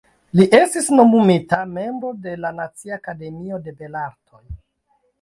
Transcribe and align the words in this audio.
Li 0.37 0.45
estis 0.59 0.89
nomumita 0.99 1.59
membro 1.75 2.13
de 2.25 2.35
la 2.41 2.53
Nacia 2.63 3.01
Akademio 3.01 3.63
de 3.69 3.79
Belartoj. 3.85 4.45